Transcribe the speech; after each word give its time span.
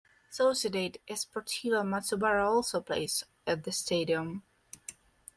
Sociedade 0.31 0.99
Esportiva 1.07 1.83
Matsubara 1.83 2.47
also 2.49 2.81
plays 2.81 3.23
at 3.45 3.63
the 3.63 3.71
stadium. 3.71 4.41